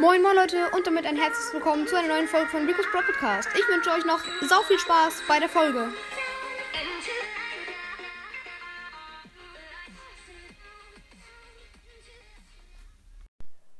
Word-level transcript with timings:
Moin 0.00 0.22
moin 0.22 0.36
Leute 0.36 0.70
und 0.76 0.86
damit 0.86 1.06
ein 1.06 1.16
herzliches 1.16 1.52
Willkommen 1.52 1.84
zu 1.88 1.96
einer 1.96 2.06
neuen 2.06 2.28
Folge 2.28 2.48
von 2.50 2.64
Rico's 2.64 2.86
Pro 2.92 3.00
Podcast. 3.00 3.48
Ich 3.52 3.66
wünsche 3.66 3.90
euch 3.90 4.04
noch 4.04 4.20
sau 4.48 4.62
viel 4.62 4.78
Spaß 4.78 5.22
bei 5.26 5.40
der 5.40 5.48
Folge. 5.48 5.92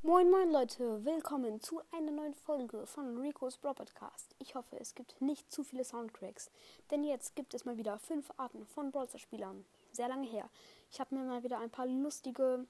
Moin 0.02 0.28
moin 0.28 0.50
Leute, 0.50 1.04
willkommen 1.04 1.60
zu 1.60 1.80
einer 1.92 2.10
neuen 2.10 2.34
Folge 2.34 2.84
von 2.88 3.16
Rico's 3.18 3.56
Pro 3.56 3.74
Podcast. 3.74 4.34
Ich 4.40 4.56
hoffe, 4.56 4.76
es 4.80 4.96
gibt 4.96 5.20
nicht 5.20 5.52
zu 5.52 5.62
viele 5.62 5.84
Soundtracks, 5.84 6.50
denn 6.90 7.04
jetzt 7.04 7.36
gibt 7.36 7.54
es 7.54 7.64
mal 7.64 7.76
wieder 7.76 7.96
fünf 8.00 8.28
Arten 8.38 8.66
von 8.66 8.90
Brawler-Spielern. 8.90 9.64
Sehr 9.92 10.08
lange 10.08 10.26
her. 10.26 10.50
Ich 10.90 10.98
habe 10.98 11.14
mir 11.14 11.22
mal 11.22 11.44
wieder 11.44 11.60
ein 11.60 11.70
paar 11.70 11.86
lustige 11.86 12.66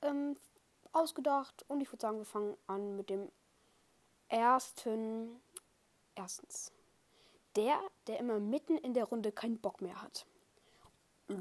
ähm, 0.00 0.34
ausgedacht 0.94 1.64
und 1.68 1.80
ich 1.80 1.90
würde 1.90 2.02
sagen, 2.02 2.18
wir 2.18 2.24
fangen 2.24 2.56
an 2.66 2.96
mit 2.96 3.10
dem 3.10 3.30
ersten. 4.28 5.40
Erstens. 6.14 6.72
Der, 7.56 7.80
der 8.06 8.18
immer 8.18 8.40
mitten 8.40 8.78
in 8.78 8.94
der 8.94 9.04
Runde 9.04 9.30
keinen 9.32 9.58
Bock 9.58 9.80
mehr 9.80 10.02
hat. 10.02 10.26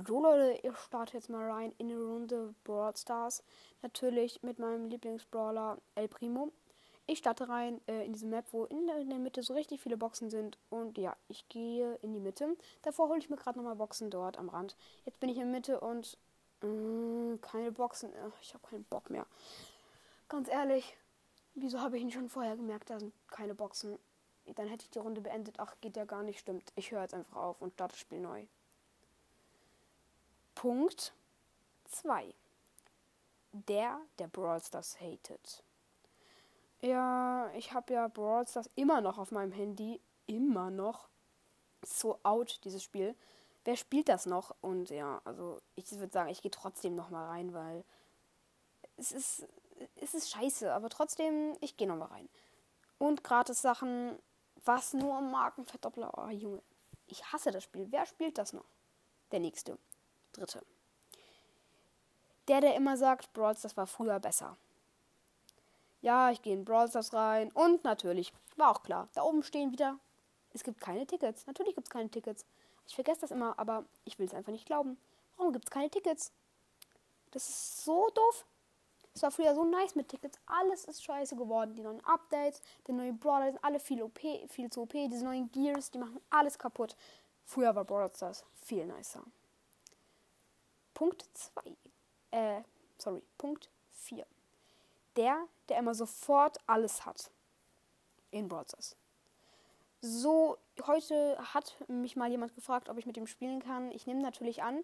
So 0.07 0.21
Leute, 0.21 0.59
ich 0.65 0.77
starte 0.77 1.17
jetzt 1.17 1.29
mal 1.29 1.51
rein 1.51 1.73
in 1.77 1.89
die 1.89 1.95
Runde 1.95 2.53
Brawl 2.63 2.95
Stars. 2.95 3.43
Natürlich 3.81 4.41
mit 4.41 4.57
meinem 4.57 4.89
Lieblingsbrawler 4.89 5.77
El 5.95 6.07
Primo. 6.07 6.51
Ich 7.05 7.17
starte 7.17 7.49
rein 7.49 7.81
äh, 7.87 8.05
in 8.05 8.13
diese 8.13 8.27
Map, 8.27 8.45
wo 8.51 8.63
in 8.65 8.87
der, 8.87 8.97
in 8.99 9.09
der, 9.09 9.19
Mitte 9.19 9.43
so 9.43 9.53
richtig 9.53 9.81
viele 9.81 9.97
Boxen 9.97 10.29
sind. 10.29 10.57
Und 10.69 10.97
ja, 10.97 11.17
ich 11.27 11.49
gehe 11.49 11.95
in 12.01 12.13
die 12.13 12.21
Mitte. 12.21 12.55
Davor 12.83 13.09
hole 13.09 13.19
ich 13.19 13.29
mir 13.29 13.35
gerade 13.35 13.59
nochmal 13.59 13.75
Boxen 13.75 14.09
dort 14.09 14.37
am 14.37 14.47
Rand. 14.47 14.77
Jetzt 15.03 15.19
bin 15.19 15.29
ich 15.29 15.35
in 15.35 15.51
der 15.51 15.51
Mitte 15.51 15.79
und 15.81 16.17
mh, 16.63 17.37
keine 17.41 17.71
Boxen. 17.71 18.11
Ach, 18.25 18.41
ich 18.41 18.53
habe 18.53 18.67
keinen 18.67 18.83
Bock 18.85 19.09
mehr. 19.09 19.25
Ganz 20.29 20.49
ehrlich, 20.49 20.97
wieso 21.55 21.79
habe 21.79 21.97
ich 21.97 22.03
ihn 22.03 22.11
schon 22.11 22.29
vorher 22.29 22.55
gemerkt, 22.55 22.89
da 22.89 22.99
sind 22.99 23.13
keine 23.27 23.53
Boxen? 23.53 23.99
Dann 24.55 24.67
hätte 24.67 24.85
ich 24.85 24.89
die 24.91 24.99
Runde 24.99 25.21
beendet. 25.21 25.59
Ach, 25.59 25.75
geht 25.79 25.95
ja 25.95 26.05
gar 26.05 26.23
nicht, 26.23 26.39
stimmt. 26.39 26.73
Ich 26.75 26.91
höre 26.91 27.01
jetzt 27.01 27.13
einfach 27.13 27.37
auf 27.37 27.61
und 27.61 27.73
starte 27.73 27.93
das 27.93 27.99
Spiel 27.99 28.19
neu. 28.19 28.45
Punkt 30.55 31.13
2. 31.85 32.33
Der, 33.51 33.99
der 34.17 34.27
Brawl 34.27 34.61
Stars 34.61 34.99
hatet. 34.99 35.63
Ja, 36.81 37.49
ich 37.55 37.71
habe 37.73 37.93
ja 37.93 38.07
Brawl 38.07 38.47
Stars 38.47 38.69
immer 38.75 38.99
noch 38.99 39.17
auf 39.17 39.31
meinem 39.31 39.51
Handy. 39.51 40.01
Immer 40.25 40.69
noch. 40.69 41.07
So 41.85 42.19
out, 42.23 42.59
dieses 42.63 42.83
Spiel. 42.83 43.15
Wer 43.65 43.77
spielt 43.77 44.09
das 44.09 44.25
noch? 44.25 44.55
Und 44.61 44.89
ja, 44.89 45.21
also 45.23 45.61
ich 45.75 45.89
würde 45.91 46.11
sagen, 46.11 46.29
ich 46.29 46.41
gehe 46.41 46.51
trotzdem 46.51 46.95
noch 46.95 47.09
mal 47.09 47.27
rein, 47.27 47.53
weil 47.53 47.83
es 48.97 49.11
ist, 49.11 49.47
es 49.95 50.13
ist 50.13 50.29
scheiße, 50.31 50.73
aber 50.73 50.89
trotzdem, 50.89 51.55
ich 51.61 51.77
gehe 51.77 51.87
noch 51.87 51.95
mal 51.95 52.07
rein. 52.07 52.29
Und 52.97 53.23
gratis 53.23 53.61
Sachen, 53.61 54.17
was 54.65 54.93
nur 54.93 55.21
Markenverdoppler. 55.21 56.11
Oh, 56.17 56.29
Junge, 56.29 56.61
ich 57.07 57.31
hasse 57.31 57.51
das 57.51 57.63
Spiel. 57.63 57.87
Wer 57.89 58.05
spielt 58.05 58.37
das 58.37 58.53
noch? 58.53 58.65
Der 59.31 59.39
nächste. 59.39 59.77
Dritte. 60.33 60.61
Der, 62.47 62.61
der 62.61 62.75
immer 62.75 62.97
sagt, 62.97 63.31
Brawls, 63.33 63.61
das 63.61 63.77
war 63.77 63.87
früher 63.87 64.19
besser. 64.19 64.57
Ja, 66.01 66.31
ich 66.31 66.41
gehe 66.41 66.53
in 66.53 66.65
Brawl 66.65 66.89
Stars 66.89 67.13
rein. 67.13 67.49
Und 67.51 67.85
natürlich, 67.85 68.33
war 68.57 68.71
auch 68.71 68.83
klar, 68.83 69.07
da 69.13 69.23
oben 69.23 69.41
stehen 69.41 69.71
wieder, 69.71 69.97
es 70.53 70.63
gibt 70.63 70.81
keine 70.81 71.07
Tickets. 71.07 71.47
Natürlich 71.47 71.75
gibt 71.75 71.87
es 71.87 71.91
keine 71.91 72.09
Tickets. 72.09 72.45
Ich 72.87 72.95
vergesse 72.95 73.21
das 73.21 73.31
immer, 73.31 73.57
aber 73.57 73.85
ich 74.05 74.19
will 74.19 74.25
es 74.25 74.33
einfach 74.33 74.51
nicht 74.51 74.65
glauben. 74.65 74.97
Warum 75.37 75.53
gibt 75.53 75.65
es 75.65 75.71
keine 75.71 75.89
Tickets? 75.89 76.31
Das 77.31 77.47
ist 77.47 77.83
so 77.83 78.09
doof. 78.09 78.45
Es 79.15 79.21
war 79.21 79.31
früher 79.31 79.53
so 79.53 79.63
nice 79.63 79.95
mit 79.95 80.09
Tickets. 80.09 80.39
Alles 80.45 80.85
ist 80.85 81.03
scheiße 81.03 81.35
geworden. 81.35 81.75
Die 81.75 81.83
neuen 81.83 82.03
Updates, 82.05 82.61
die 82.87 82.93
neuen 82.93 83.19
Brawler 83.19 83.51
sind 83.51 83.63
alle 83.63 83.79
viel 83.79 84.01
OP, 84.01 84.19
viel 84.47 84.69
zu 84.71 84.81
OP. 84.81 84.91
Diese 84.91 85.23
neuen 85.23 85.51
Gears, 85.51 85.91
die 85.91 85.99
machen 85.99 86.19
alles 86.29 86.57
kaputt. 86.57 86.95
Früher 87.45 87.75
war 87.75 87.85
Brawl 87.85 88.09
Stars 88.15 88.43
viel 88.63 88.85
nicer. 88.85 89.23
Punkt 90.93 91.25
2. 91.33 91.75
Äh, 92.31 92.61
sorry, 92.97 93.21
Punkt 93.37 93.69
4. 93.93 94.25
Der, 95.15 95.47
der 95.69 95.77
immer 95.77 95.93
sofort 95.93 96.57
alles 96.65 97.05
hat. 97.05 97.29
In 98.31 98.47
Brawl 98.47 98.65
Stars. 98.67 98.95
So, 100.05 100.57
heute 100.85 101.37
hat 101.53 101.77
mich 101.87 102.17
mal 102.17 102.29
jemand 102.29 102.53
gefragt, 102.55 102.89
ob 102.89 102.97
ich 102.97 103.05
mit 103.05 103.15
ihm 103.15 103.25
spielen 103.25 103.61
kann. 103.61 103.89
Ich 103.91 104.05
nehme 104.05 104.21
natürlich 104.21 104.61
an. 104.61 104.83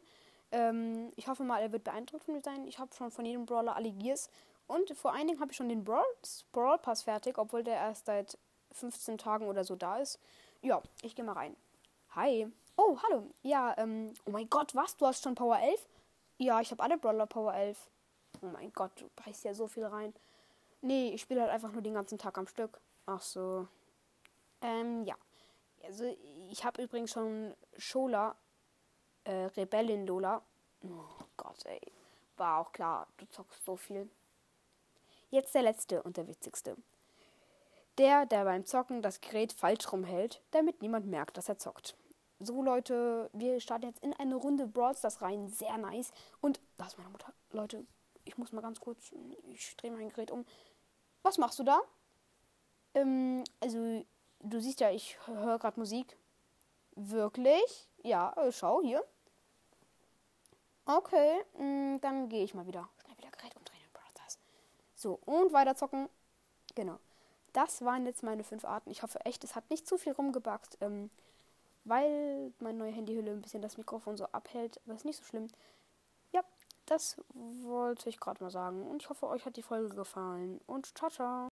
Ähm, 0.54 1.12
ich 1.18 1.28
hoffe 1.28 1.44
mal, 1.44 1.62
er 1.62 1.74
wird 1.74 1.84
beeindruckt 1.84 2.24
von 2.24 2.36
mir 2.36 2.42
sein. 2.42 2.66
Ich 2.66 2.80
habe 2.80 2.96
schon 2.96 3.12
von 3.12 3.26
jedem 3.26 3.46
Brawler 3.46 3.76
alle 3.76 3.92
Gears. 3.92 4.30
Und 4.66 4.92
vor 4.92 5.12
allen 5.12 5.28
Dingen 5.28 5.42
habe 5.42 5.52
ich 5.52 5.58
schon 5.58 5.68
den 5.68 5.84
Brawl, 5.84 6.06
Brawl 6.54 6.78
Pass 6.78 7.04
fertig, 7.04 7.38
obwohl 7.38 7.66
der 7.66 7.76
erst 7.76 8.06
seit 8.06 8.38
15 8.72 9.18
Tagen 9.18 9.50
oder 9.50 9.66
so 9.66 9.76
da 9.76 9.98
ist. 9.98 10.20
Ja, 10.62 10.82
ich 11.02 11.18
gehe 11.18 11.26
mal 11.26 11.34
rein. 11.34 11.58
Hi. 12.12 12.48
Oh, 12.78 12.98
hallo. 13.04 13.28
Ja, 13.44 13.76
ähm, 13.78 14.14
oh 14.26 14.32
mein 14.32 14.50
Gott, 14.50 14.74
was? 14.74 14.96
Du 14.96 15.06
hast 15.06 15.22
schon 15.22 15.36
Power 15.36 15.60
11? 15.60 15.86
Ja, 16.38 16.62
ich 16.62 16.72
habe 16.72 16.82
alle 16.82 16.98
Brawler 16.98 17.26
Power 17.26 17.54
11. 17.54 17.90
Oh 18.42 18.46
mein 18.54 18.72
Gott, 18.72 18.92
du 18.96 19.10
beißt 19.26 19.44
ja 19.44 19.54
so 19.54 19.68
viel 19.68 19.84
rein. 19.84 20.14
Nee, 20.80 21.10
ich 21.10 21.20
spiele 21.20 21.42
halt 21.42 21.52
einfach 21.52 21.74
nur 21.74 21.82
den 21.82 21.96
ganzen 21.96 22.18
Tag 22.18 22.38
am 22.38 22.48
Stück. 22.48 22.80
Ach 23.06 23.22
so. 23.22 23.68
Ähm, 24.62 25.04
ja. 25.06 25.16
Also, 25.84 26.06
ich 26.50 26.64
habe 26.64 26.84
übrigens 26.84 27.12
schon 27.12 27.56
Shola, 27.78 28.36
äh, 29.24 29.46
Rebellin 29.56 30.06
Lola. 30.06 30.42
Oh 30.84 31.24
Gott, 31.38 31.66
ey. 31.66 31.82
War 32.38 32.60
auch 32.60 32.72
klar, 32.72 33.08
du 33.18 33.28
zockst 33.28 33.66
so 33.66 33.76
viel. 33.76 34.10
Jetzt 35.30 35.54
der 35.54 35.62
letzte 35.62 36.02
und 36.04 36.18
der 36.18 36.28
witzigste. 36.28 36.76
Der, 37.98 38.26
der 38.26 38.46
beim 38.46 38.66
Zocken 38.66 39.02
das 39.02 39.20
Gerät 39.20 39.52
falsch 39.52 39.92
rumhält, 39.92 40.42
damit 40.52 40.82
niemand 40.82 41.06
merkt, 41.06 41.38
dass 41.38 41.50
er 41.50 41.58
zockt. 41.58 41.96
So, 42.40 42.64
Leute, 42.64 43.30
wir 43.34 43.60
starten 43.60 43.88
jetzt 43.88 44.02
in 44.02 44.14
eine 44.14 44.36
Runde 44.36 44.66
Brawl 44.66 44.96
Stars 44.96 45.22
rein. 45.22 45.50
Sehr 45.50 45.78
nice. 45.78 46.14
Und 46.40 46.62
da 46.78 46.88
ist 46.88 46.98
meine 46.98 47.10
Mutter. 47.10 47.34
Leute, 47.52 47.86
ich 48.24 48.38
muss 48.38 48.54
mal 48.54 48.62
ganz 48.62 48.80
kurz. 48.80 49.12
Ich 49.50 49.76
drehe 49.76 49.92
mein 49.92 50.08
Gerät 50.08 50.32
um. 50.32 50.46
Was 51.22 51.38
machst 51.38 51.60
du 51.60 51.64
da? 51.64 51.82
Ähm, 52.94 53.44
also, 53.60 54.06
du 54.40 54.60
siehst 54.60 54.80
ja, 54.80 54.92
ich 54.92 55.18
höre 55.26 55.60
gerade 55.60 55.80
Musik. 55.80 56.18
Wirklich? 56.96 57.88
Ja, 58.04 58.34
äh, 58.34 58.52
schau 58.52 58.82
hier. 58.82 59.04
Okay, 60.86 61.44
mh, 61.58 61.64
mm, 61.64 62.02
dann 62.02 62.30
gehe 62.30 62.44
ich 62.44 62.54
mal 62.54 62.66
wieder. 62.66 62.90
Schnell 63.02 63.18
wieder 63.18 63.30
Gerät 63.32 63.56
umdrehen 63.56 63.80
Stars. 64.30 64.40
So, 64.96 65.20
und 65.26 65.54
weiter 65.54 65.76
zocken. 65.76 66.10
Genau. 66.76 67.00
Das 67.54 67.84
waren 67.84 68.06
jetzt 68.06 68.24
meine 68.24 68.44
fünf 68.44 68.66
Arten. 68.66 68.92
Ich 68.92 69.02
hoffe 69.02 69.20
echt, 69.26 69.44
es 69.44 69.56
hat 69.56 69.70
nicht 69.70 69.88
zu 69.88 69.98
viel 69.98 70.14
rumgebackt. 70.14 70.78
Ähm, 70.82 71.10
weil 71.86 72.54
meine 72.60 72.78
neue 72.78 72.92
Handyhülle 72.92 73.32
ein 73.32 73.42
bisschen 73.42 73.62
das 73.62 73.78
Mikrofon 73.78 74.18
so 74.18 74.26
abhält. 74.26 74.80
Aber 74.86 74.96
ist 74.96 75.06
nicht 75.06 75.18
so 75.18 75.24
schlimm. 75.24 75.48
Ja, 76.32 76.44
das 76.86 77.18
wollte 77.34 78.10
ich 78.10 78.20
gerade 78.20 78.44
mal 78.44 78.52
sagen. 78.52 78.88
Und 78.88 79.02
ich 79.02 79.10
hoffe, 79.10 79.28
euch 79.28 79.46
hat 79.46 79.56
die 79.56 79.64
Folge 79.64 79.96
gefallen. 79.96 80.62
Und 80.68 80.98
ciao, 80.98 81.10
ciao. 81.10 81.50